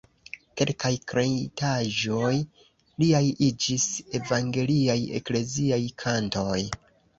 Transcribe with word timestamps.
Kelkaj 0.61 0.89
kreitaĵoj 1.11 2.31
liaj 3.03 3.21
iĝis 3.49 3.87
evangeliaj 4.23 4.99
ekleziaj 5.23 5.83
kantoj. 6.07 6.59